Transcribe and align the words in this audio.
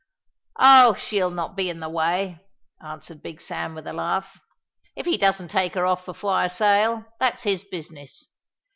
"Oh, 0.59 0.95
she'll 0.95 1.29
not 1.29 1.55
be 1.55 1.69
in 1.69 1.79
the 1.79 1.87
way," 1.87 2.39
answered 2.83 3.21
Big 3.21 3.39
Sam 3.39 3.75
with 3.75 3.85
a 3.85 3.93
laugh. 3.93 4.39
"If 4.95 5.05
he 5.05 5.15
doesn't 5.15 5.49
take 5.49 5.75
her 5.75 5.85
off 5.85 6.05
before 6.07 6.33
I 6.33 6.47
sail, 6.47 7.05
that's 7.19 7.43
his 7.43 7.63
business. 7.63 8.27